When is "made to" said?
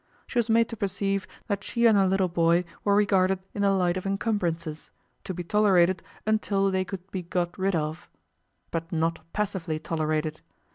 0.49-0.75